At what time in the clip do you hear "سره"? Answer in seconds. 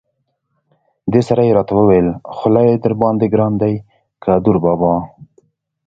1.27-1.41